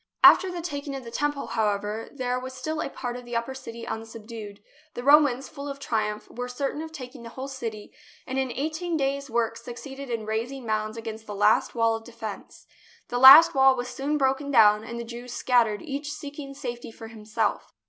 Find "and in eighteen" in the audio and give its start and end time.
8.25-8.97